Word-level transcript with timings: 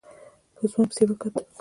په 0.55 0.63
ځوان 0.71 0.85
پسې 0.89 1.03
يې 1.03 1.09
وکتل. 1.09 1.43